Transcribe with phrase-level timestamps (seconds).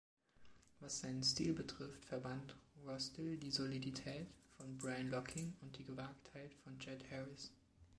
[0.79, 2.55] Was seinen Stil betrifft, verband
[2.87, 4.25] Rostill die Solidität
[4.57, 7.51] von Brian Locking und die Gewagtheit von Jet Harris.